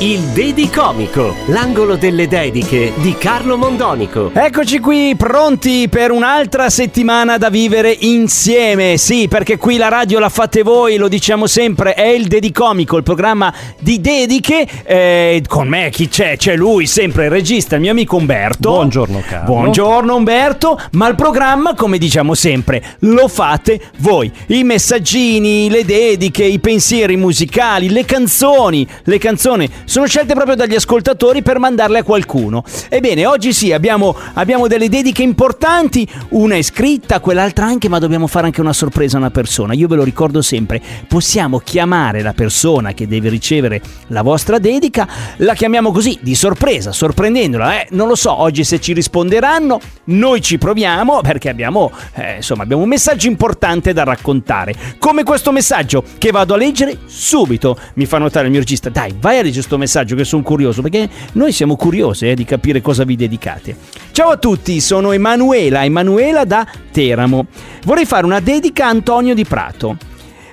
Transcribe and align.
Il 0.00 0.20
Dedicomico, 0.34 1.34
l'angolo 1.46 1.96
delle 1.96 2.28
dediche 2.28 2.92
di 2.96 3.14
Carlo 3.16 3.56
Mondonico. 3.56 4.30
Eccoci 4.34 4.80
qui 4.80 5.14
pronti 5.16 5.88
per 5.88 6.10
un'altra 6.10 6.68
settimana 6.68 7.38
da 7.38 7.48
vivere 7.48 7.96
insieme. 8.00 8.98
Sì, 8.98 9.28
perché 9.28 9.56
qui 9.56 9.78
la 9.78 9.88
radio 9.88 10.18
la 10.18 10.28
fate 10.28 10.62
voi, 10.62 10.98
lo 10.98 11.08
diciamo 11.08 11.46
sempre, 11.46 11.94
è 11.94 12.06
il 12.06 12.26
Dedicomico, 12.26 12.98
il 12.98 13.02
programma 13.02 13.50
di 13.78 13.98
dediche. 14.02 14.66
Eh, 14.84 15.42
con 15.48 15.66
me 15.68 15.88
chi 15.88 16.10
c'è? 16.10 16.36
C'è 16.36 16.54
lui, 16.54 16.86
sempre 16.86 17.24
il 17.24 17.30
regista, 17.30 17.76
il 17.76 17.80
mio 17.80 17.92
amico 17.92 18.16
Umberto. 18.16 18.72
Buongiorno 18.72 19.22
Carlo. 19.26 19.46
Buongiorno 19.46 20.14
Umberto, 20.14 20.78
ma 20.92 21.08
il 21.08 21.14
programma, 21.14 21.74
come 21.74 21.96
diciamo 21.96 22.34
sempre, 22.34 22.96
lo 23.00 23.26
fate 23.26 23.80
voi. 24.00 24.30
I 24.48 24.62
messaggini, 24.64 25.70
le 25.70 25.86
dediche, 25.86 26.44
i 26.44 26.58
pensieri 26.58 27.16
musicali, 27.16 27.88
le 27.88 28.04
canzoni, 28.04 28.86
le 29.04 29.16
canzoni 29.16 29.44
sono 29.84 30.06
scelte 30.06 30.34
proprio 30.34 30.56
dagli 30.56 30.74
ascoltatori 30.74 31.40
per 31.40 31.60
mandarle 31.60 32.00
a 32.00 32.02
qualcuno. 32.02 32.64
Ebbene, 32.88 33.26
oggi 33.26 33.52
sì, 33.52 33.72
abbiamo, 33.72 34.16
abbiamo 34.34 34.66
delle 34.66 34.88
dediche 34.88 35.22
importanti, 35.22 36.08
una 36.30 36.56
è 36.56 36.62
scritta, 36.62 37.20
quell'altra 37.20 37.64
anche, 37.64 37.88
ma 37.88 38.00
dobbiamo 38.00 38.26
fare 38.26 38.46
anche 38.46 38.60
una 38.60 38.72
sorpresa 38.72 39.16
a 39.16 39.20
una 39.20 39.30
persona. 39.30 39.72
Io 39.74 39.86
ve 39.86 39.94
lo 39.94 40.02
ricordo 40.02 40.42
sempre, 40.42 40.82
possiamo 41.06 41.60
chiamare 41.60 42.22
la 42.22 42.32
persona 42.32 42.92
che 42.92 43.06
deve 43.06 43.28
ricevere 43.28 43.80
la 44.08 44.22
vostra 44.22 44.58
dedica, 44.58 45.06
la 45.36 45.54
chiamiamo 45.54 45.92
così, 45.92 46.18
di 46.20 46.34
sorpresa, 46.34 46.90
sorprendendola. 46.90 47.82
Eh, 47.82 47.86
non 47.90 48.08
lo 48.08 48.16
so, 48.16 48.36
oggi 48.40 48.64
se 48.64 48.80
ci 48.80 48.94
risponderanno, 48.94 49.80
noi 50.06 50.40
ci 50.40 50.58
proviamo 50.58 51.20
perché 51.20 51.48
abbiamo, 51.48 51.92
eh, 52.14 52.36
insomma, 52.36 52.64
abbiamo 52.64 52.82
un 52.82 52.88
messaggio 52.88 53.28
importante 53.28 53.92
da 53.92 54.02
raccontare. 54.02 54.74
Come 54.98 55.22
questo 55.22 55.52
messaggio 55.52 56.02
che 56.18 56.32
vado 56.32 56.54
a 56.54 56.56
leggere 56.56 56.98
subito. 57.06 57.78
Mi 57.94 58.06
fa 58.06 58.18
notare 58.18 58.46
il 58.46 58.50
mio 58.50 58.60
regista, 58.60 58.88
dai, 58.88 59.14
vai 59.18 59.35
a 59.38 59.42
leggere 59.42 59.60
questo 59.60 59.78
messaggio 59.78 60.16
che 60.16 60.24
sono 60.24 60.42
curioso 60.42 60.82
perché 60.82 61.08
noi 61.32 61.52
siamo 61.52 61.76
curiosi 61.76 62.28
eh, 62.28 62.34
di 62.34 62.44
capire 62.44 62.80
cosa 62.80 63.04
vi 63.04 63.16
dedicate. 63.16 63.76
Ciao 64.12 64.30
a 64.30 64.36
tutti, 64.36 64.80
sono 64.80 65.12
Emanuela, 65.12 65.84
Emanuela 65.84 66.44
da 66.44 66.66
Teramo. 66.90 67.46
Vorrei 67.84 68.04
fare 68.04 68.24
una 68.24 68.40
dedica 68.40 68.86
a 68.86 68.90
Antonio 68.90 69.34
di 69.34 69.44
Prato. 69.44 69.96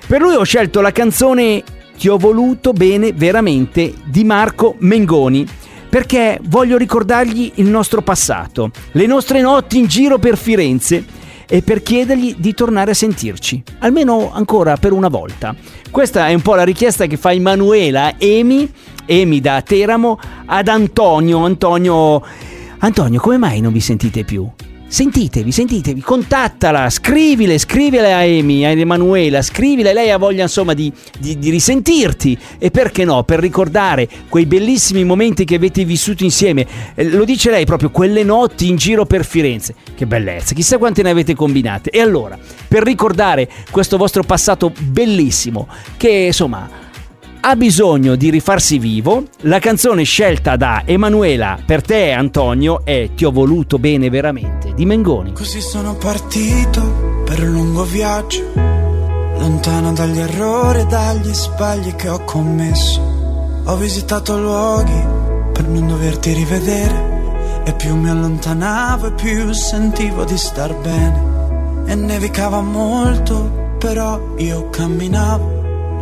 Per 0.06 0.20
lui 0.20 0.34
ho 0.34 0.42
scelto 0.42 0.80
la 0.80 0.92
canzone 0.92 1.62
Ti 1.96 2.08
ho 2.08 2.16
voluto 2.16 2.72
bene 2.72 3.12
veramente 3.12 3.94
di 4.04 4.24
Marco 4.24 4.74
Mengoni 4.78 5.46
perché 5.88 6.40
voglio 6.42 6.76
ricordargli 6.76 7.52
il 7.54 7.66
nostro 7.66 8.02
passato, 8.02 8.72
le 8.92 9.06
nostre 9.06 9.40
notti 9.40 9.78
in 9.78 9.86
giro 9.86 10.18
per 10.18 10.36
Firenze 10.36 11.22
e 11.48 11.62
per 11.62 11.82
chiedergli 11.82 12.34
di 12.38 12.54
tornare 12.54 12.92
a 12.92 12.94
sentirci, 12.94 13.62
almeno 13.80 14.32
ancora 14.32 14.76
per 14.76 14.92
una 14.92 15.08
volta. 15.08 15.54
Questa 15.90 16.28
è 16.28 16.34
un 16.34 16.42
po' 16.42 16.54
la 16.54 16.64
richiesta 16.64 17.06
che 17.06 17.16
fa 17.16 17.32
Emanuela 17.32 18.14
Emi, 18.18 18.70
Emi 19.06 19.40
da 19.40 19.62
Teramo, 19.62 20.18
ad 20.46 20.68
Antonio. 20.68 21.44
Antonio, 21.44 22.22
Antonio, 22.78 23.20
come 23.20 23.38
mai 23.38 23.60
non 23.60 23.72
vi 23.72 23.80
sentite 23.80 24.24
più? 24.24 24.50
Sentitevi, 24.94 25.50
sentitevi, 25.50 26.00
contattala, 26.00 26.88
scrivile, 26.88 27.58
scrivile 27.58 28.14
a 28.14 28.22
Emi, 28.22 28.64
a 28.64 28.68
Emanuela, 28.68 29.42
scrivile, 29.42 29.92
lei 29.92 30.12
ha 30.12 30.18
voglia 30.18 30.42
insomma 30.42 30.72
di, 30.72 30.92
di, 31.18 31.36
di, 31.36 31.50
risentirti. 31.50 32.38
E 32.58 32.70
perché 32.70 33.04
no, 33.04 33.24
per 33.24 33.40
ricordare 33.40 34.08
quei 34.28 34.46
bellissimi 34.46 35.02
momenti 35.02 35.44
che 35.44 35.56
avete 35.56 35.84
vissuto 35.84 36.22
insieme, 36.22 36.64
eh, 36.94 37.10
lo 37.10 37.24
dice 37.24 37.50
lei 37.50 37.64
proprio, 37.64 37.90
quelle 37.90 38.22
notti 38.22 38.68
in 38.68 38.76
giro 38.76 39.04
per 39.04 39.24
Firenze, 39.24 39.74
che 39.96 40.06
bellezza, 40.06 40.54
chissà 40.54 40.78
quante 40.78 41.02
ne 41.02 41.10
avete 41.10 41.34
combinate. 41.34 41.90
E 41.90 42.00
allora, 42.00 42.38
per 42.68 42.84
ricordare 42.84 43.50
questo 43.72 43.96
vostro 43.96 44.22
passato 44.22 44.72
bellissimo, 44.78 45.66
che 45.96 46.08
insomma 46.08 46.83
ha 47.46 47.56
bisogno 47.56 48.14
di 48.16 48.30
rifarsi 48.30 48.78
vivo. 48.78 49.24
La 49.42 49.58
canzone 49.58 50.04
scelta 50.04 50.56
da 50.56 50.82
Emanuela 50.86 51.58
per 51.64 51.82
te, 51.82 52.10
Antonio, 52.10 52.80
è 52.84 53.10
Ti 53.14 53.26
ho 53.26 53.30
voluto 53.30 53.78
bene 53.78 54.08
veramente 54.08 54.72
di 54.72 54.86
Mengoni. 54.86 55.32
Così 55.32 55.60
sono 55.60 55.94
partito 55.94 57.22
per 57.26 57.42
un 57.42 57.52
lungo 57.52 57.84
viaggio, 57.84 58.50
lontano 58.54 59.92
dagli 59.92 60.20
errori 60.20 60.80
e 60.80 60.86
dagli 60.86 61.34
sbagli 61.34 61.94
che 61.94 62.08
ho 62.08 62.24
commesso. 62.24 63.62
Ho 63.66 63.76
visitato 63.76 64.40
luoghi 64.40 65.04
per 65.52 65.68
non 65.68 65.86
doverti 65.86 66.32
rivedere, 66.32 67.62
e 67.66 67.74
più 67.74 67.94
mi 67.94 68.08
allontanavo 68.08 69.08
e 69.08 69.12
più 69.12 69.52
sentivo 69.52 70.24
di 70.24 70.38
star 70.38 70.74
bene. 70.76 71.84
E 71.86 71.94
nevicava 71.94 72.62
molto, 72.62 73.76
però 73.78 74.34
io 74.38 74.70
camminavo 74.70 75.53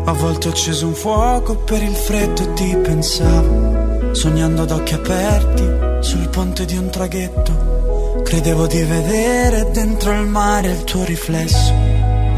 a 0.04 0.12
volte 0.12 0.48
ho 0.48 0.50
acceso 0.50 0.88
un 0.88 0.94
fuoco 0.94 1.56
per 1.58 1.80
il 1.82 1.94
freddo 1.94 2.42
e 2.42 2.52
ti 2.54 2.76
pensavo, 2.76 4.12
sognando 4.12 4.62
ad 4.62 4.72
occhi 4.72 4.94
aperti 4.94 5.64
sul 6.00 6.28
ponte 6.28 6.64
di 6.64 6.76
un 6.76 6.90
traghetto. 6.90 8.20
Credevo 8.24 8.66
di 8.66 8.82
vedere 8.82 9.70
dentro 9.70 10.12
il 10.12 10.26
mare 10.26 10.72
il 10.72 10.84
tuo 10.84 11.04
riflesso. 11.04 11.72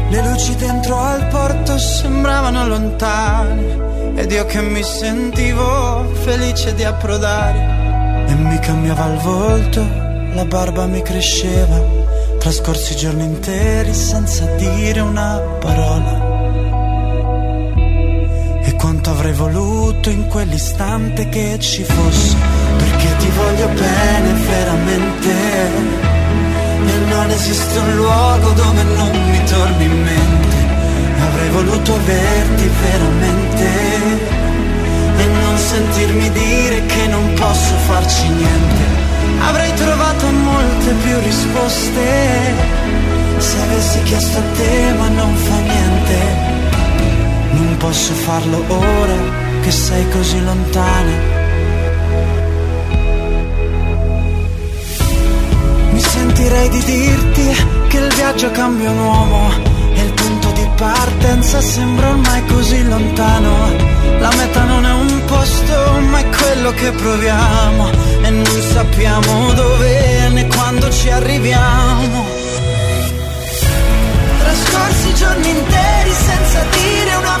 Le 0.09 0.29
luci 0.29 0.55
dentro 0.55 0.99
al 0.99 1.27
porto 1.27 1.77
sembravano 1.79 2.67
lontane 2.67 4.13
ed 4.15 4.31
io 4.31 4.45
che 4.45 4.61
mi 4.61 4.83
sentivo 4.83 6.05
felice 6.21 6.75
di 6.75 6.83
approdare. 6.83 8.27
E 8.27 8.35
mi 8.35 8.59
cambiava 8.59 9.11
il 9.11 9.19
volto, 9.19 9.81
la 10.33 10.45
barba 10.45 10.85
mi 10.85 11.01
cresceva. 11.01 11.81
Trascorsi 12.37 12.95
giorni 12.95 13.23
interi 13.23 13.93
senza 13.93 14.45
dire 14.55 14.99
una 14.99 15.39
parola 15.59 16.34
quanto 19.05 19.11
avrei 19.11 19.33
voluto 19.33 20.09
in 20.09 20.27
quell'istante 20.27 21.29
che 21.29 21.57
ci 21.59 21.83
fosse, 21.83 22.35
perché 22.75 23.15
ti 23.17 23.29
voglio 23.29 23.67
bene 23.67 24.33
veramente. 24.33 25.31
E 26.87 27.05
non 27.07 27.29
esiste 27.29 27.77
un 27.77 27.95
luogo 27.97 28.49
dove 28.51 28.83
non 28.83 29.29
mi 29.29 29.43
torni 29.43 29.83
in 29.83 30.01
mente. 30.01 30.55
Avrei 31.21 31.49
voluto 31.49 31.93
averti 31.93 32.69
veramente. 32.81 33.67
E 35.17 35.25
non 35.25 35.57
sentirmi 35.57 36.31
dire 36.31 36.85
che 36.87 37.07
non 37.07 37.33
posso 37.35 37.75
farci 37.87 38.27
niente. 38.27 38.83
Avrei 39.39 39.73
trovato 39.75 40.27
molte 40.31 40.91
più 41.03 41.19
risposte. 41.19 42.53
Se 43.37 43.61
avessi 43.61 44.01
chiesto 44.03 44.37
a 44.39 44.43
te, 44.57 44.93
ma 44.97 45.07
non 45.09 45.35
fa 45.35 45.59
niente 45.59 46.54
non 47.55 47.77
posso 47.77 48.13
farlo 48.13 48.63
ora 48.67 49.17
che 49.61 49.71
sei 49.71 50.09
così 50.09 50.43
lontana. 50.43 51.11
Mi 55.91 56.01
sentirei 56.01 56.69
di 56.69 56.83
dirti 56.83 57.65
che 57.87 57.97
il 57.97 58.13
viaggio 58.13 58.51
cambia 58.51 58.91
un 58.91 58.99
uomo 58.99 59.49
e 59.93 60.01
il 60.01 60.13
punto 60.13 60.51
di 60.51 60.67
partenza 60.75 61.61
sembra 61.61 62.09
ormai 62.09 62.45
così 62.45 62.83
lontano. 62.83 63.93
La 64.19 64.31
meta 64.35 64.63
non 64.63 64.85
è 64.85 64.91
un 64.91 65.21
posto, 65.25 65.99
ma 66.09 66.19
è 66.19 66.29
quello 66.29 66.71
che 66.71 66.91
proviamo 66.91 67.89
e 68.21 68.29
non 68.29 68.61
sappiamo 68.73 69.53
dove 69.53 70.29
né 70.29 70.47
quando 70.47 70.89
ci 70.91 71.09
arriviamo 71.09 72.45
trascorsi 74.55 75.13
giorni 75.15 75.49
interi 75.49 76.11
senza 76.13 76.63
dire 76.71 77.15
una 77.15 77.39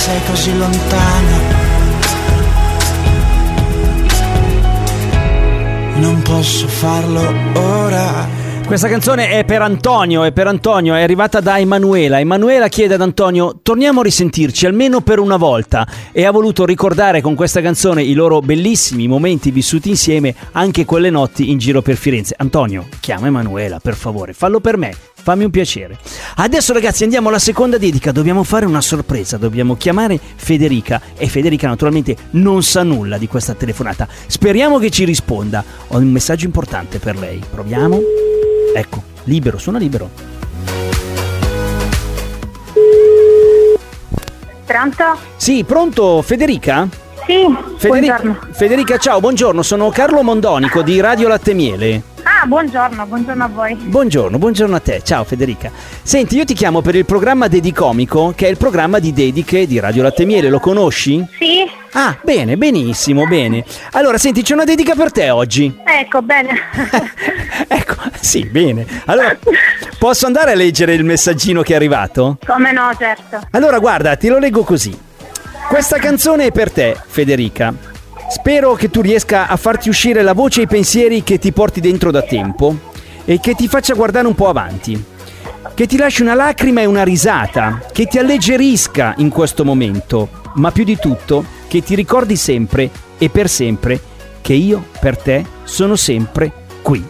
sei 0.00 0.20
così 0.24 0.56
lontana. 0.56 1.68
non 6.00 6.22
posso 6.22 6.66
farlo 6.66 7.20
ora. 7.54 8.26
Questa 8.64 8.88
canzone 8.88 9.30
è 9.30 9.44
per 9.44 9.60
Antonio, 9.62 10.22
è 10.22 10.32
per 10.32 10.46
Antonio, 10.46 10.94
è 10.94 11.02
arrivata 11.02 11.40
da 11.40 11.58
Emanuela. 11.58 12.20
Emanuela 12.20 12.68
chiede 12.68 12.94
ad 12.94 13.02
Antonio, 13.02 13.58
torniamo 13.62 14.00
a 14.00 14.04
risentirci 14.04 14.64
almeno 14.64 15.00
per 15.02 15.18
una 15.18 15.36
volta 15.36 15.86
e 16.12 16.24
ha 16.24 16.30
voluto 16.30 16.64
ricordare 16.64 17.20
con 17.20 17.34
questa 17.34 17.60
canzone 17.60 18.02
i 18.02 18.14
loro 18.14 18.40
bellissimi 18.40 19.08
momenti 19.08 19.50
vissuti 19.50 19.90
insieme, 19.90 20.34
anche 20.52 20.84
quelle 20.84 21.10
notti 21.10 21.50
in 21.50 21.58
giro 21.58 21.82
per 21.82 21.96
Firenze. 21.96 22.34
Antonio, 22.38 22.86
chiama 23.00 23.26
Emanuela, 23.26 23.78
per 23.80 23.94
favore, 23.94 24.32
fallo 24.32 24.60
per 24.60 24.76
me. 24.76 25.09
Fammi 25.22 25.44
un 25.44 25.50
piacere. 25.50 25.98
Adesso 26.36 26.72
ragazzi 26.72 27.04
andiamo 27.04 27.28
alla 27.28 27.38
seconda 27.38 27.76
dedica, 27.78 28.10
dobbiamo 28.10 28.42
fare 28.42 28.64
una 28.66 28.80
sorpresa, 28.80 29.36
dobbiamo 29.36 29.76
chiamare 29.76 30.18
Federica 30.18 31.00
e 31.16 31.28
Federica 31.28 31.68
naturalmente 31.68 32.16
non 32.30 32.62
sa 32.62 32.82
nulla 32.82 33.18
di 33.18 33.28
questa 33.28 33.54
telefonata. 33.54 34.08
Speriamo 34.26 34.78
che 34.78 34.90
ci 34.90 35.04
risponda. 35.04 35.62
Ho 35.88 35.98
un 35.98 36.10
messaggio 36.10 36.46
importante 36.46 36.98
per 36.98 37.16
lei. 37.18 37.42
Proviamo. 37.50 38.00
Ecco, 38.74 39.02
libero, 39.24 39.58
suona 39.58 39.78
libero. 39.78 40.10
Pronto? 44.64 45.04
Sì, 45.36 45.64
pronto 45.64 46.22
Federica? 46.22 46.88
Sì, 47.26 47.44
Federica, 47.76 48.18
buongiorno. 48.20 48.52
Federica, 48.52 48.96
ciao, 48.98 49.20
buongiorno, 49.20 49.62
sono 49.62 49.90
Carlo 49.90 50.22
Mondonico 50.22 50.82
di 50.82 51.00
Radio 51.00 51.28
Latte 51.28 51.54
Miele. 51.54 52.09
Ah, 52.42 52.46
buongiorno, 52.46 53.04
buongiorno 53.06 53.44
a 53.44 53.48
voi. 53.48 53.74
Buongiorno, 53.74 54.38
buongiorno 54.38 54.74
a 54.74 54.80
te, 54.80 55.02
ciao 55.04 55.24
Federica. 55.24 55.70
Senti, 56.02 56.36
io 56.36 56.44
ti 56.46 56.54
chiamo 56.54 56.80
per 56.80 56.94
il 56.94 57.04
programma 57.04 57.48
Dedicomico, 57.48 58.32
che 58.34 58.46
è 58.46 58.50
il 58.50 58.56
programma 58.56 58.98
di 58.98 59.12
dediche 59.12 59.66
di 59.66 59.78
Radio 59.78 60.02
Latte 60.02 60.24
Miele, 60.24 60.48
lo 60.48 60.58
conosci? 60.58 61.22
Sì, 61.38 61.68
Ah, 61.92 62.16
bene, 62.22 62.56
benissimo, 62.56 63.26
bene. 63.26 63.64
Allora, 63.92 64.16
senti, 64.16 64.42
c'è 64.42 64.54
una 64.54 64.64
dedica 64.64 64.94
per 64.94 65.10
te 65.12 65.28
oggi. 65.28 65.76
ecco, 65.84 66.22
bene. 66.22 66.50
Ecco, 67.72 67.94
sì, 68.20 68.46
bene. 68.46 68.86
Allora, 69.04 69.36
posso 69.98 70.26
andare 70.26 70.52
a 70.52 70.54
leggere 70.54 70.94
il 70.94 71.04
messaggino 71.04 71.62
che 71.62 71.74
è 71.74 71.76
arrivato? 71.76 72.38
Come 72.46 72.72
no, 72.72 72.90
certo. 72.98 73.40
Allora, 73.50 73.78
guarda, 73.78 74.16
ti 74.16 74.28
lo 74.28 74.38
leggo 74.38 74.64
così. 74.64 74.98
Questa 75.68 75.98
canzone 75.98 76.46
è 76.46 76.52
per 76.52 76.72
te, 76.72 76.96
Federica. 77.06 77.89
Spero 78.30 78.74
che 78.74 78.90
tu 78.90 79.00
riesca 79.00 79.48
a 79.48 79.56
farti 79.56 79.88
uscire 79.88 80.22
la 80.22 80.32
voce 80.34 80.60
e 80.60 80.64
i 80.64 80.68
pensieri 80.68 81.22
che 81.22 81.38
ti 81.38 81.52
porti 81.52 81.80
dentro 81.80 82.10
da 82.10 82.22
tempo 82.22 82.74
e 83.24 83.40
che 83.40 83.54
ti 83.54 83.66
faccia 83.68 83.94
guardare 83.94 84.26
un 84.26 84.34
po' 84.34 84.48
avanti. 84.48 85.02
Che 85.74 85.86
ti 85.86 85.96
lasci 85.96 86.22
una 86.22 86.34
lacrima 86.34 86.80
e 86.80 86.86
una 86.86 87.02
risata, 87.02 87.80
che 87.92 88.06
ti 88.06 88.18
alleggerisca 88.18 89.14
in 89.18 89.30
questo 89.30 89.64
momento, 89.64 90.28
ma 90.54 90.70
più 90.70 90.84
di 90.84 90.96
tutto 90.96 91.44
che 91.68 91.82
ti 91.82 91.94
ricordi 91.94 92.36
sempre 92.36 92.90
e 93.18 93.28
per 93.30 93.48
sempre 93.48 94.00
che 94.40 94.52
io 94.54 94.84
per 95.00 95.16
te 95.18 95.44
sono 95.64 95.96
sempre 95.96 96.52
qui. 96.82 97.04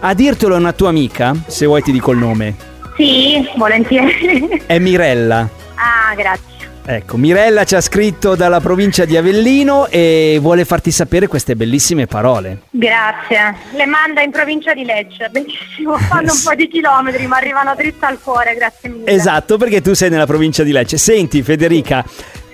A 0.00 0.14
dirtelo 0.14 0.54
è 0.54 0.58
una 0.58 0.72
tua 0.72 0.88
amica, 0.88 1.34
se 1.46 1.66
vuoi 1.66 1.82
ti 1.82 1.92
dico 1.92 2.12
il 2.12 2.18
nome, 2.18 2.54
Sì, 2.96 3.46
volentieri. 3.56 4.62
è 4.66 4.78
Mirella. 4.78 5.48
Ah, 5.74 6.14
grazie. 6.14 6.48
Ecco, 6.84 7.16
Mirella 7.16 7.64
ci 7.64 7.74
ha 7.74 7.80
scritto 7.80 8.34
dalla 8.34 8.60
provincia 8.60 9.04
di 9.04 9.16
Avellino 9.16 9.86
e 9.86 10.38
vuole 10.40 10.64
farti 10.64 10.90
sapere 10.90 11.26
queste 11.26 11.54
bellissime 11.54 12.06
parole. 12.06 12.62
Grazie. 12.70 13.54
Le 13.72 13.86
manda 13.86 14.22
in 14.22 14.30
provincia 14.30 14.72
di 14.74 14.84
Lecce, 14.84 15.28
bellissimo. 15.30 15.96
Fanno 15.98 16.32
un 16.32 16.40
po' 16.42 16.54
di 16.54 16.68
chilometri, 16.68 17.26
ma 17.26 17.36
arrivano 17.36 17.74
dritta 17.76 18.08
al 18.08 18.18
cuore, 18.20 18.54
grazie 18.54 18.88
mille. 18.88 19.10
Esatto, 19.10 19.56
perché 19.56 19.80
tu 19.80 19.94
sei 19.94 20.10
nella 20.10 20.26
provincia 20.26 20.62
di 20.62 20.72
Lecce. 20.72 20.96
Senti, 20.96 21.42
Federica, 21.42 22.04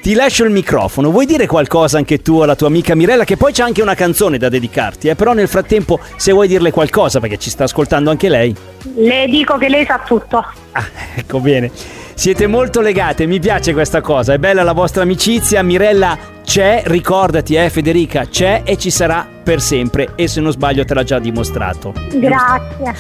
ti 0.03 0.15
lascio 0.15 0.45
il 0.45 0.51
microfono. 0.51 1.11
Vuoi 1.11 1.27
dire 1.27 1.47
qualcosa 1.47 1.97
anche 1.97 2.21
tu 2.21 2.41
alla 2.41 2.55
tua 2.55 2.67
amica 2.67 2.95
Mirella? 2.95 3.25
Che 3.25 3.37
poi 3.37 3.53
c'è 3.53 3.63
anche 3.63 3.83
una 3.83 3.95
canzone 3.95 4.39
da 4.39 4.49
dedicarti, 4.49 5.09
eh? 5.09 5.15
però 5.15 5.33
nel 5.33 5.49
frattempo, 5.49 5.99
se 6.17 6.33
vuoi 6.33 6.47
dirle 6.47 6.71
qualcosa, 6.71 7.21
perché 7.21 7.39
ci 7.39 7.51
sta 7.51 7.65
ascoltando 7.65 8.11
anche 8.11 8.29
lei. 8.29 8.55
Le 8.97 9.27
dico 9.27 9.57
che 9.57 9.69
lei 9.69 9.85
sa 9.87 10.01
tutto. 10.07 10.45
Ah, 10.73 10.87
ecco 11.15 11.41
bene. 11.41 11.71
Siete 12.19 12.47
molto 12.47 12.81
legate, 12.81 13.27
mi 13.27 13.39
piace 13.39 13.75
questa 13.75 14.01
cosa, 14.01 14.33
è 14.33 14.39
bella 14.39 14.63
la 14.63 14.73
vostra 14.73 15.03
amicizia. 15.03 15.63
Mirella 15.63 16.17
c'è, 16.43 16.81
ricordati, 16.87 17.57
eh, 17.57 17.69
Federica, 17.69 18.25
c'è 18.25 18.63
e 18.65 18.79
ci 18.79 18.91
sarà 18.91 19.29
per 19.45 19.61
sempre. 19.61 20.13
E 20.15 20.27
se 20.27 20.41
non 20.41 20.51
sbaglio 20.51 20.87
te 20.87 20.95
l'ha 20.95 21.05
già 21.05 21.19
dimostrato. 21.19 21.93
Grazie. 22.15 22.95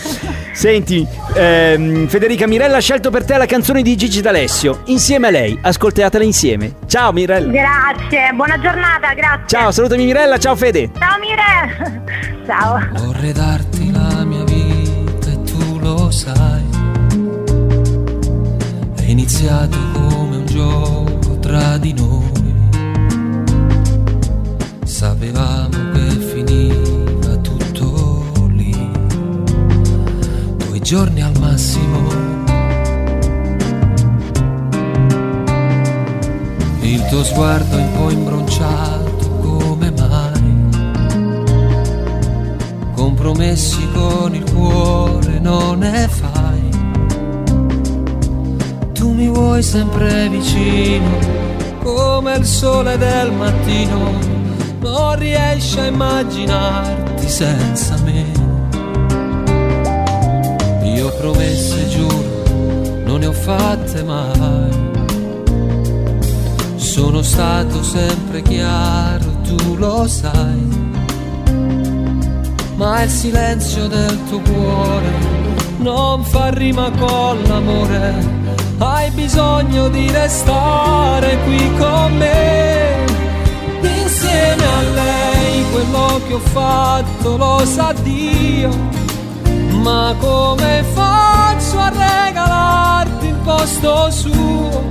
Senti, 0.53 1.09
ehm, 1.33 2.07
Federica 2.09 2.47
Mirella 2.47 2.77
ha 2.77 2.81
scelto 2.81 3.09
per 3.09 3.25
te 3.25 3.39
la 3.39 3.47
canzone 3.47 3.81
di 3.81 3.97
Gigi 3.97 4.21
D'Alessio. 4.21 4.83
Insieme 4.85 5.29
a 5.29 5.31
lei, 5.31 5.59
ascoltatela 5.63 6.23
insieme. 6.23 6.75
Ciao 6.87 7.11
Mirella. 7.11 7.51
Grazie, 7.51 8.33
buona 8.35 8.61
giornata, 8.61 9.15
grazie. 9.15 9.47
Ciao, 9.47 9.71
salutami 9.73 10.05
Mirella, 10.05 10.37
ciao 10.39 10.55
Fede. 10.55 10.91
Ciao 10.99 11.19
Mire. 11.19 12.05
Ciao. 12.47 12.87
Vorrei 13.07 13.33
darti 13.33 13.91
la 13.91 14.25
mia 14.25 14.45
vita 14.45 15.31
e 15.31 15.43
tu 15.43 15.79
lo 15.81 16.11
sai. 16.11 16.56
È 19.27 19.29
iniziato 19.29 19.77
come 19.93 20.37
un 20.37 20.47
gioco 20.47 21.39
tra 21.41 21.79
di 21.79 21.93
noi. 21.95 22.55
Sapevamo 24.85 25.91
che 25.93 26.11
finiva 26.21 27.37
tutto 27.39 28.47
lì. 28.53 28.73
Due 30.59 30.79
giorni 30.79 31.23
al 31.23 31.37
massimo. 31.41 32.09
Il 36.83 37.05
tuo 37.09 37.25
sguardo 37.25 37.79
è 37.79 37.81
un 37.81 37.93
po' 37.97 38.11
imbronciato 38.11 39.29
come 39.41 39.91
mai 39.91 40.37
compromessi 42.95 43.89
con 43.93 44.37
il 44.37 44.53
cuore 44.53 45.41
non 45.41 45.81
ne 45.81 46.07
fai. 46.09 46.46
Vuoi 49.37 49.63
sempre 49.63 50.31
vicino, 50.31 51.19
come 51.83 52.37
il 52.37 52.47
sole 52.47 52.97
del 52.97 53.31
mattino, 53.33 54.13
non 54.81 55.19
riesci 55.19 55.79
a 55.79 55.85
immaginarti 55.85 57.29
senza 57.29 57.99
me. 58.03 58.25
Io 60.85 61.15
promesse, 61.19 61.87
giuro, 61.87 63.03
non 63.05 63.19
ne 63.19 63.27
ho 63.27 63.33
fatte 63.33 64.03
mai. 64.05 64.71
Sono 66.77 67.21
stato 67.21 67.83
sempre 67.83 68.41
chiaro, 68.41 69.27
tu 69.43 69.77
lo 69.77 70.07
sai 70.07 70.85
ma 72.77 73.03
il 73.03 73.09
silenzio 73.09 73.87
del 73.87 74.19
tuo 74.29 74.39
cuore 74.41 75.11
non 75.79 76.23
fa 76.25 76.51
rima 76.51 76.91
con 76.91 77.43
l'amore. 77.45 78.46
Hai 78.79 79.11
bisogno 79.13 79.89
di 79.89 80.11
restare 80.11 81.39
qui 81.45 81.77
con 81.79 82.15
me, 82.19 83.07
insieme 83.81 84.65
a 84.65 84.83
lei. 84.93 85.65
Quello 85.73 86.21
che 86.27 86.35
ho 86.35 86.39
fatto 86.39 87.39
lo 87.39 87.65
sa 87.65 87.95
Dio, 88.03 88.69
ma 89.81 90.15
come 90.19 90.85
faccio 90.93 91.79
a 91.79 91.89
regalarti 91.89 93.27
il 93.27 93.35
posto 93.37 94.11
suo? 94.11 94.91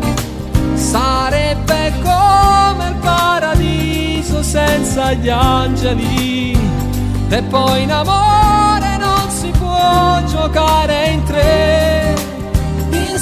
Sarebbe 0.74 1.94
come 2.02 2.88
il 2.88 2.96
paradiso 3.02 4.42
senza 4.42 5.14
gli 5.14 5.30
angeli. 5.30 6.58
E 7.30 7.44
poi 7.44 7.84
in 7.84 7.92
amore 7.92 8.98
non 8.98 9.30
si 9.30 9.52
può 9.60 10.24
giocare 10.26 11.10
in 11.10 11.24
tre. 11.24 12.35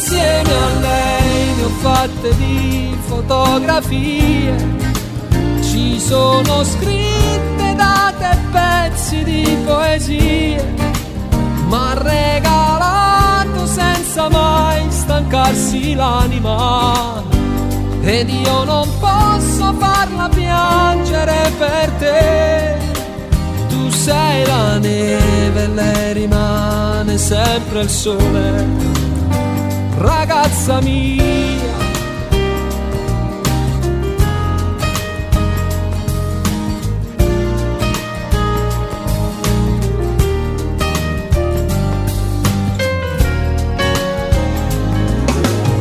Insieme 0.05 0.51
a 0.51 0.79
lei 0.81 1.55
ne 1.55 1.63
ho 1.63 1.69
fatte 1.79 2.35
di 2.35 2.93
fotografie. 3.05 4.53
Ci 5.61 5.97
sono 5.97 6.61
scritte 6.65 7.73
date 7.73 8.31
e 8.31 8.37
pezzi 8.51 9.23
di 9.23 9.57
poesie. 9.63 10.73
Ma 11.69 11.93
regalato 11.93 13.65
senza 13.65 14.27
mai 14.27 14.83
stancarsi 14.89 15.93
l'anima. 15.93 17.23
Ed 18.01 18.27
io 18.27 18.63
non 18.65 18.89
posso 18.99 19.73
farla 19.79 20.27
piangere 20.27 21.49
per 21.57 21.89
te 21.91 22.91
tu 23.69 23.89
sei 23.89 24.45
la 24.45 24.77
neve 24.79 25.67
lei 25.67 26.13
rimane 26.13 27.17
sempre 27.17 27.81
il 27.81 27.89
sole, 27.89 28.65
ragazza 29.97 30.81
mia. 30.81 31.23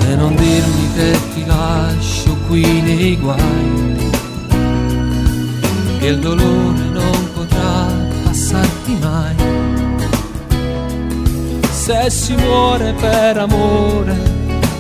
E 0.09 0.15
non 0.17 0.35
dirmi 0.37 0.93
che 0.95 1.19
ti 1.35 1.47
lascio 1.47 2.37
qui 2.49 2.81
nei 2.83 3.17
guai, 3.17 4.11
che 5.99 6.07
il 6.07 6.19
dolore 6.19 6.85
non 6.93 7.33
potrà 7.35 7.87
passarti 8.25 8.99
mai. 9.01 9.42
Se 11.85 12.11
si 12.11 12.37
muore 12.37 12.93
per 12.93 13.39
amore, 13.39 14.17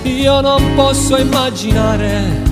io 0.04 0.40
non 0.40 0.62
posso 0.76 1.16
immaginare 1.16 2.42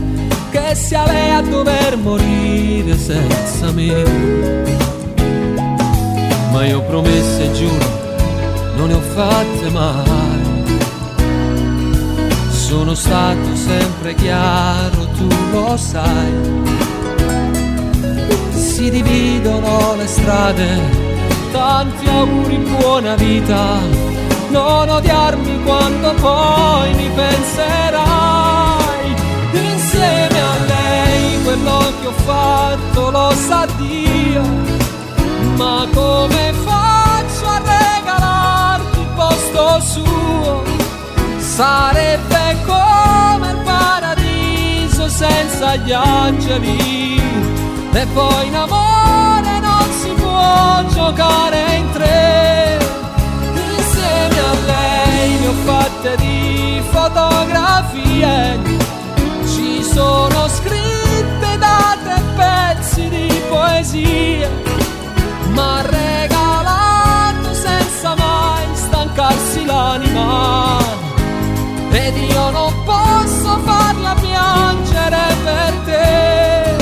che 0.50 0.75
sia 0.75 1.07
lei 1.07 1.30
a 1.30 1.40
dover 1.40 1.97
morire 1.97 2.99
senza 2.99 3.71
me. 3.71 4.02
Ma 6.50 6.66
io 6.66 6.83
promesse 6.83 7.52
giuro, 7.52 7.87
non 8.75 8.88
ne 8.88 8.95
ho 8.95 9.00
fatte 9.00 9.69
mai. 9.69 10.64
Sono 12.50 12.97
stato 12.97 13.54
sempre 13.54 14.16
chiaro, 14.16 15.07
tu 15.16 15.28
lo 15.52 15.76
sai. 15.76 16.33
Si 18.50 18.90
dividono 18.90 19.95
le 19.95 20.09
strade, 20.09 20.66
tanti 21.52 22.09
auguri, 22.09 22.57
buona 22.57 23.14
vita. 23.14 24.10
Non 24.50 24.88
odiarmi 24.88 25.62
quando 25.62 26.12
poi 26.14 26.92
mi 26.95 27.09
penserai. 27.14 28.09
Insieme 29.52 30.40
a 30.40 30.64
lei 30.66 31.42
quello 31.45 31.92
che 32.00 32.07
ho 32.09 32.12
fatto 32.25 33.11
lo 33.11 33.33
sa 33.35 33.66
Dio. 33.76 34.42
Ma 35.57 35.87
come 35.92 36.52
faccio 36.64 37.47
a 37.47 37.59
regalarti 37.59 38.99
il 38.99 39.07
posto 39.14 39.80
suo? 39.80 40.62
Sarebbe 41.38 42.57
come 42.66 43.50
il 43.50 43.61
paradiso 43.64 45.09
senza 45.09 45.76
gli 45.76 45.92
angeli. 45.92 47.23
E 47.92 48.07
poi 48.14 48.47
in 48.49 48.57
amore 48.57 49.61
non 49.61 49.85
si 50.00 50.09
può 50.11 50.83
giocare 50.88 51.69
fotografie. 57.80 58.58
Ci 59.46 59.82
sono 59.82 60.49
scritte 60.49 61.58
date 61.58 62.22
pezzi 62.37 63.08
di 63.08 63.42
poesie. 63.49 64.49
Ma 65.52 65.82
regalato 65.82 67.52
senza 67.52 68.14
mai 68.14 68.66
stancarsi 68.72 69.64
l'anima 69.64 70.78
ed 71.90 72.16
io 72.16 72.50
non 72.50 72.72
posso 72.84 73.58
farla 73.64 74.14
piangere 74.14 75.34
per 75.44 75.72
te. 75.84 76.76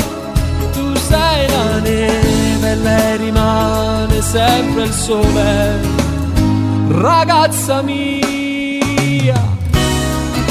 Tu 0.72 0.94
sei 0.96 1.48
la 1.48 1.78
neve 1.78 2.70
e 2.70 2.76
lei 2.76 3.16
rimane 3.16 4.20
sempre 4.20 4.82
il 4.84 4.92
sole, 4.92 5.80
ragazza 6.88 7.80
mia. 7.80 9.57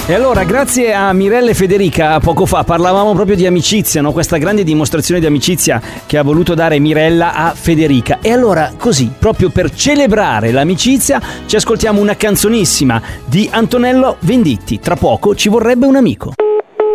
E 0.10 0.14
allora, 0.14 0.46
grazie 0.46 0.94
a 0.94 1.12
Mirella 1.12 1.50
e 1.50 1.54
Federica, 1.54 2.18
poco 2.22 2.46
fa 2.46 2.64
parlavamo 2.64 3.14
proprio 3.14 3.36
di 3.36 3.46
amicizia, 3.46 4.02
no? 4.02 4.14
questa 4.14 4.38
grande 4.38 4.64
dimostrazione 4.64 5.20
di 5.20 5.26
amicizia 5.26 5.82
che 6.06 6.18
ha 6.18 6.24
voluto 6.24 6.54
dare 6.54 6.80
Mirella 6.80 7.34
a 7.34 7.54
Federica. 7.54 8.20
E 8.22 8.32
allora, 8.32 8.72
così, 8.78 9.12
proprio 9.20 9.50
per 9.50 9.70
celebrare 9.70 10.52
l'amicizia, 10.52 11.22
ci 11.46 11.58
ascoltiamo 11.58 12.00
una 12.00 12.16
canzonissima 12.16 13.02
di 13.26 13.50
Antonello 13.52 14.16
Venditti. 14.22 14.80
Tra 14.80 14.96
poco 14.96 15.36
ci 15.36 15.50
vorrebbe 15.50 15.86
un 15.86 15.98
amico. 15.98 16.32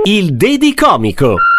Il 0.04 0.32
Dedi 0.32 0.72
Comico. 0.72 1.51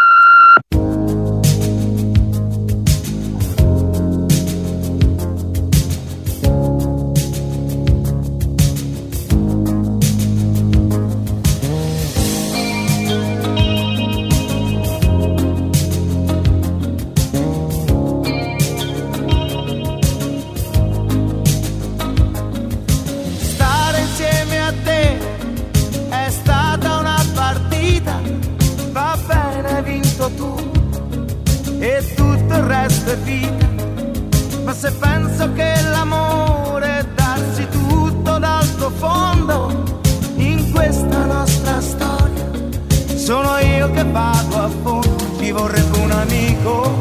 Io 43.84 43.92
che 43.92 44.04
vado 44.06 44.58
a 44.58 44.70
fondo, 44.82 45.38
ci 45.38 45.52
vorrebbe 45.52 45.98
un 46.00 46.12
amico 46.12 46.98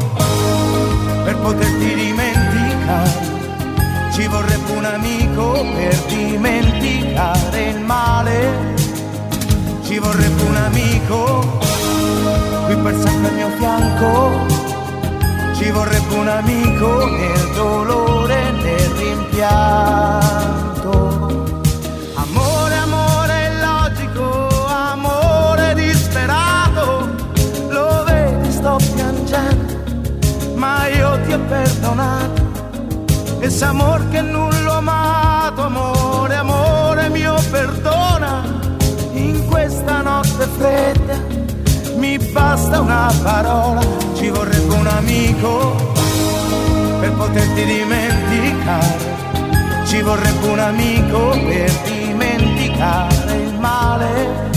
per 1.23 1.37
poterti 1.37 1.95
dimenticare. 1.95 3.31
Ci 4.11 4.27
vorrebbe 4.27 4.71
un 4.71 4.85
amico 4.85 5.65
per 5.75 5.95
dimenticare 6.07 7.69
il 7.69 7.79
male. 7.79 8.75
Ci 9.83 9.97
vorrebbe 9.97 10.41
un 10.43 10.55
amico 10.55 11.61
qui 12.65 12.75
per 12.75 12.95
sempre 12.95 13.29
al 13.29 13.33
mio 13.33 13.49
fianco. 13.57 14.45
Ci 15.55 15.71
vorrebbe 15.71 16.15
un 16.15 16.27
amico 16.27 17.05
nel 17.07 17.51
dolore 17.55 18.47
e 18.47 18.51
nel 18.51 18.89
rimpianto. 18.97 20.62
Perdonato. 31.53 32.41
Ese 33.39 33.65
amor 33.65 33.99
non 34.21 34.49
l'ho 34.63 34.77
amato, 34.77 35.61
amore, 35.61 36.35
amore 36.35 37.09
mio, 37.09 37.35
perdona. 37.51 38.43
In 39.13 39.45
questa 39.47 40.01
notte 40.01 40.47
fredda 40.57 41.17
mi 41.97 42.17
basta 42.17 42.79
una 42.79 43.13
parola, 43.21 43.81
ci 44.15 44.29
vorrebbe 44.29 44.73
un 44.73 44.87
amico 44.87 45.75
per 46.99 47.11
poterti 47.11 47.63
dimenticare. 47.65 49.11
Ci 49.85 50.01
vorrebbe 50.01 50.47
un 50.47 50.59
amico 50.59 51.29
per 51.29 51.71
dimenticare 51.83 53.33
il 53.35 53.53
male. 53.59 54.51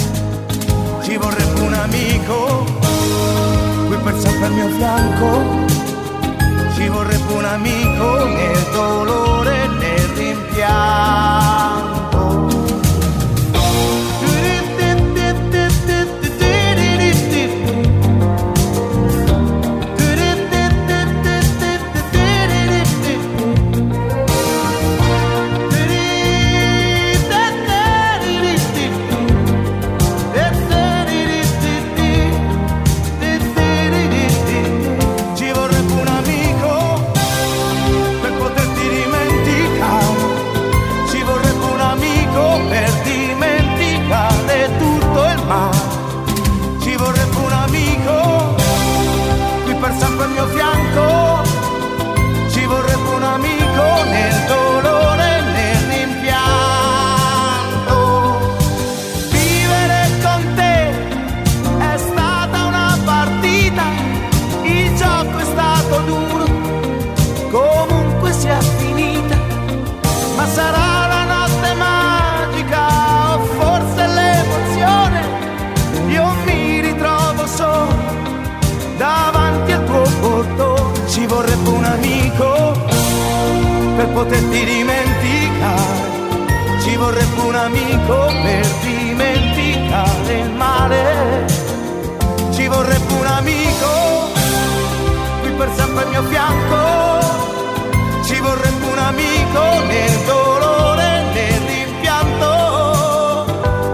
Ci 1.02 1.16
vorrebbe 1.18 1.60
un 1.60 1.74
amico 1.74 2.64
qui 3.86 3.96
per 3.96 4.14
sempre 4.18 4.46
al 4.46 4.52
mio 4.52 4.68
fianco. 4.78 5.95
Ci 7.56 7.62
vorrebbe 7.62 8.05
poterti 84.16 84.64
dimenticare. 84.64 86.14
Ci 86.82 86.96
vorrebbe 86.96 87.40
un 87.42 87.54
amico 87.54 88.32
per 88.42 88.66
dimenticare 88.82 90.38
il 90.38 90.50
male. 90.52 91.44
Ci 92.50 92.66
vorrebbe 92.66 93.12
un 93.12 93.26
amico 93.26 94.30
qui 95.42 95.50
per 95.50 95.68
sempre 95.76 96.04
al 96.04 96.08
mio 96.08 96.22
fianco. 96.30 97.24
Ci 98.24 98.40
vorrebbe 98.40 98.86
un 98.90 98.98
amico 98.98 99.60
nel 99.86 100.24
dolore, 100.24 101.22
nel 101.34 101.60
rimpianto. 101.68 103.46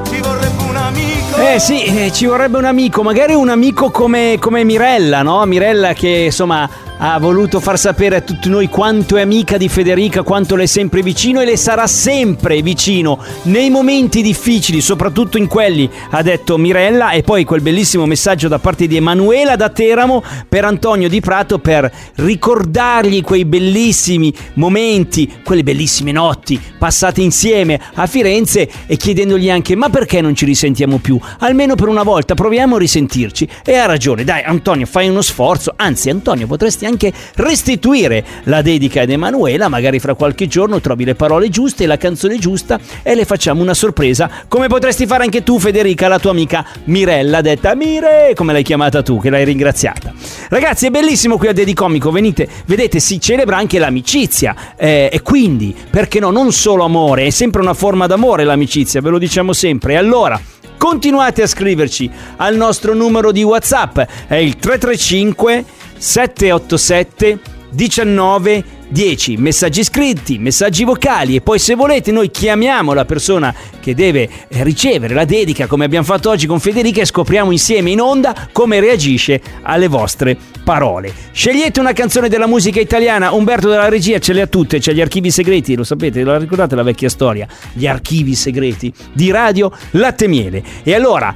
Ci 0.09 0.21
vorrebbe 0.21 0.62
un 0.69 0.76
amico. 0.76 1.37
Eh 1.37 1.59
sì, 1.59 1.83
eh, 1.83 2.12
ci 2.12 2.26
vorrebbe 2.26 2.59
un 2.59 2.67
amico, 2.67 3.02
magari 3.02 3.35
un 3.35 3.49
amico 3.49 3.91
come, 3.91 4.37
come 4.38 4.62
Mirella, 4.62 5.23
no? 5.23 5.45
Mirella 5.47 5.95
che 5.95 6.26
insomma 6.26 6.71
ha 7.04 7.18
voluto 7.18 7.59
far 7.59 7.76
sapere 7.80 8.14
a 8.14 8.21
tutti 8.21 8.49
noi 8.49 8.68
quanto 8.68 9.16
è 9.16 9.23
amica 9.23 9.56
di 9.56 9.68
Federica, 9.68 10.23
quanto 10.23 10.54
le 10.54 10.62
è 10.62 10.66
sempre 10.66 11.02
vicino 11.02 11.40
e 11.40 11.44
le 11.44 11.56
sarà 11.56 11.88
sempre 11.88 12.62
vicino 12.62 13.18
nei 13.44 13.71
momenti 13.71 14.23
difficili, 14.23 14.80
soprattutto 14.80 15.37
in 15.37 15.49
quelli, 15.49 15.90
ha 16.11 16.23
detto 16.23 16.56
Mirella 16.56 17.11
e 17.11 17.23
poi 17.23 17.42
quel 17.42 17.61
bellissimo 17.61 18.06
messaggio 18.06 18.47
da 18.47 18.61
parte 18.61 18.87
di 18.87 18.97
Emanuela 18.97 19.56
da 19.56 19.68
Teramo 19.68 20.23
per 20.49 20.64
Antonio 20.64 21.09
Di 21.09 21.21
Prato 21.21 21.59
per 21.59 21.90
ricordargli 22.14 23.21
quei 23.21 23.44
bellissimi 23.47 24.32
momenti, 24.54 25.40
quelle 25.42 25.64
bellissime 25.64 26.12
notti 26.12 26.61
passate 26.78 27.21
insieme 27.21 27.80
a 27.94 28.06
Firenze 28.06 28.71
e 28.87 28.97
chiedendogli 28.97 29.50
anche 29.50 29.75
ma 29.75 29.90
perché 29.90 30.21
non 30.21 30.37
ci 30.37 30.44
risentiamo 30.44 30.99
più? 30.99 31.18
Almeno 31.40 31.75
per 31.75 31.88
una 31.88 32.04
volta 32.04 32.35
proviamo 32.35 32.76
a 32.76 32.78
risentirci. 32.78 33.49
E 33.64 33.75
ha 33.75 33.87
ragione, 33.87 34.23
dai 34.23 34.42
Antonio 34.44 34.87
fai 34.87 35.09
uno 35.09 35.21
sforzo, 35.21 35.73
anzi 35.75 36.09
Antonio 36.09 36.47
potresti 36.47 36.85
anche 36.85 36.90
restituire 37.34 38.25
la 38.44 38.62
dedica 38.62 39.02
ad 39.02 39.11
Emanuela, 39.11 39.68
magari 39.68 39.99
fra 39.99 40.14
qualche 40.14 40.46
giorno 40.46 40.80
trovi 40.80 41.04
le 41.04 41.14
parole 41.14 41.49
giuste 41.49 41.87
la 41.87 41.96
canzone 41.96 42.38
giusta 42.38 42.78
e 43.02 43.14
le 43.14 43.25
facciamo 43.25 43.62
una 43.62 43.75
sorpresa, 43.75 44.30
come 44.49 44.68
potresti 44.68 45.06
fare 45.06 45.25
anche 45.25 45.42
tu 45.42 45.58
Federica, 45.58 46.08
la 46.08 46.18
tua 46.18 46.30
amica 46.30 46.64
Mirella, 46.84 47.40
detta 47.40 47.75
Mire, 47.75 48.32
come 48.34 48.52
l'hai 48.52 48.62
chiamata 48.62 49.02
tu, 49.02 49.20
che 49.20 49.30
l'hai 49.30 49.44
ringraziata. 49.44 50.12
Ragazzi 50.49 50.87
è 50.87 50.90
bellissimo 50.90 51.37
qui 51.37 51.49
a 51.49 51.52
Dedicomico, 51.52 52.11
venite, 52.11 52.49
vedete 52.66 53.00
si 53.00 53.20
celebra 53.20 53.56
anche 53.56 53.78
l'amicizia 53.78 54.54
eh, 54.76 55.08
e 55.12 55.22
quindi, 55.22 55.75
perché 55.90 56.20
no, 56.20 56.30
non 56.30 56.52
solo 56.52 56.84
amore, 56.84 57.26
è 57.26 57.30
sempre 57.30 57.61
una 57.61 57.75
forma 57.75 58.06
d'amore 58.06 58.44
l'amicizia, 58.44 59.00
ve 59.00 59.11
lo 59.11 59.18
diciamo 59.18 59.52
sempre. 59.52 59.94
E 59.94 59.96
allora, 59.96 60.40
continuate 60.76 61.42
a 61.42 61.46
scriverci 61.46 62.11
al 62.37 62.56
nostro 62.56 62.94
numero 62.94 63.30
di 63.30 63.42
WhatsApp, 63.42 64.00
è 64.26 64.34
il 64.34 64.56
335 64.56 65.64
787 66.02 67.38
19 67.71 68.64
10 68.88 69.37
messaggi 69.38 69.85
scritti, 69.85 70.38
messaggi 70.38 70.85
vocali 70.85 71.37
e 71.37 71.40
poi 71.40 71.61
se 71.61 71.75
volete 71.75 72.11
noi 72.11 72.30
chiamiamo 72.30 72.92
la 72.92 73.04
persona 73.04 73.54
che 73.80 73.94
deve 73.94 74.28
eh, 74.49 74.64
ricevere 74.64 75.14
la 75.14 75.25
dedica 75.25 75.66
come 75.66 75.85
abbiamo 75.85 76.04
fatto 76.04 76.28
oggi 76.28 76.47
con 76.47 76.59
Federica 76.59 77.00
e 77.00 77.06
scopriamo 77.06 77.52
insieme 77.52 77.90
in 77.90 78.00
onda 78.00 78.49
come 78.50 78.80
reagisce 78.80 79.40
alle 79.62 79.87
vostre 79.87 80.37
parole. 80.64 81.14
Scegliete 81.30 81.78
una 81.78 81.92
canzone 81.92 82.28
della 82.28 82.47
musica 82.47 82.80
italiana, 82.80 83.32
Umberto 83.32 83.68
della 83.71 83.88
regia 83.88 84.18
ce 84.18 84.32
le 84.32 84.42
ha 84.42 84.47
tutte, 84.47 84.80
c'è 84.80 84.92
gli 84.92 85.00
archivi 85.00 85.30
segreti, 85.30 85.76
lo 85.76 85.85
sapete, 85.85 86.25
la 86.25 86.37
ricordate 86.37 86.75
la 86.75 86.82
vecchia 86.82 87.09
storia, 87.09 87.47
gli 87.73 87.87
archivi 87.87 88.35
segreti 88.35 88.92
di 89.12 89.30
Radio 89.30 89.73
Latte 89.92 90.26
Miele. 90.26 90.62
E 90.82 90.94
allora 90.94 91.32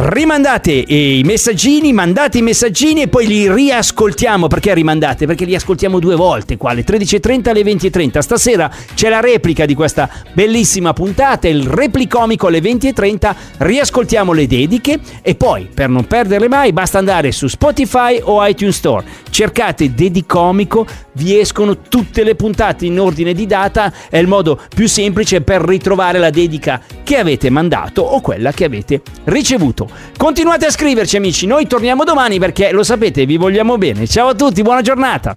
rimandate 0.00 0.70
i 0.72 1.22
messaggini, 1.24 1.92
mandate 1.92 2.38
i 2.38 2.42
messaggini 2.42 3.02
e 3.02 3.08
poi 3.08 3.26
li 3.26 3.52
riascoltiamo. 3.52 4.46
Perché 4.46 4.72
rimandate? 4.72 5.26
Perché 5.26 5.44
li 5.44 5.56
ascoltiamo 5.56 5.98
due 5.98 6.14
volte 6.14 6.56
qua, 6.56 6.70
alle 6.70 6.84
13.30 6.84 7.48
alle 7.48 7.62
20.30. 7.62 8.18
Stasera 8.20 8.70
c'è 8.94 9.08
la 9.08 9.20
replica 9.20 9.66
di 9.66 9.74
questa 9.74 10.08
bellissima 10.32 10.92
puntata, 10.92 11.48
il 11.48 11.66
replicomico 11.66 12.46
alle 12.46 12.60
20.30. 12.60 13.34
Riascoltiamo 13.58 14.32
le 14.32 14.46
dediche 14.46 15.00
e 15.20 15.34
poi, 15.34 15.68
per 15.72 15.88
non 15.88 16.06
perderle 16.06 16.48
mai, 16.48 16.72
basta 16.72 16.98
andare 16.98 17.32
su 17.32 17.48
Spotify 17.48 18.20
o 18.22 18.46
iTunes 18.46 18.76
Store. 18.76 19.04
Cercate 19.30 19.94
Dedicomico, 19.94 20.86
vi 21.12 21.38
escono 21.38 21.80
tutte 21.80 22.22
le 22.22 22.34
puntate 22.34 22.86
in 22.86 22.98
ordine 22.98 23.32
di 23.32 23.46
data. 23.46 23.92
È 24.08 24.18
il 24.18 24.26
modo 24.26 24.60
più 24.74 24.88
semplice 24.88 25.40
per 25.40 25.62
ritrovare 25.62 26.18
la 26.18 26.30
dedica 26.30 26.80
che 27.02 27.16
avete 27.16 27.50
mandato 27.50 28.02
o 28.02 28.20
quella 28.20 28.52
che 28.52 28.64
avete 28.64 29.02
ricevuto. 29.24 29.88
Continuate 30.16 30.66
a 30.66 30.70
scriverci 30.70 31.16
amici, 31.16 31.46
noi 31.46 31.66
torniamo 31.66 32.04
domani 32.04 32.38
perché 32.38 32.72
lo 32.72 32.82
sapete, 32.82 33.26
vi 33.26 33.36
vogliamo 33.36 33.78
bene. 33.78 34.06
Ciao 34.06 34.28
a 34.28 34.34
tutti, 34.34 34.62
buona 34.62 34.82
giornata. 34.82 35.36